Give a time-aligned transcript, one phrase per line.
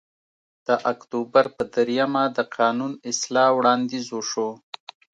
[0.67, 4.49] د اکتوبر په درېیمه د قانون اصلاح وړاندیز وشو